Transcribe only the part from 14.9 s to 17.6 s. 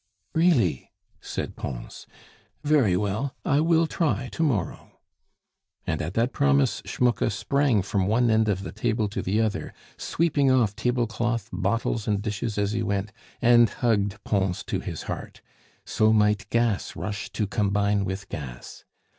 heart. So might gas rush to